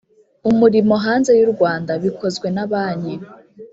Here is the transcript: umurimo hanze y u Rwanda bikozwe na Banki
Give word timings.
umurimo 0.49 0.93
hanze 1.05 1.31
y 1.39 1.41
u 1.47 1.49
Rwanda 1.53 1.91
bikozwe 2.03 2.47
na 2.55 2.63
Banki 2.71 3.15